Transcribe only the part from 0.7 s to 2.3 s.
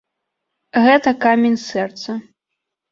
Гэта камень з сэрца.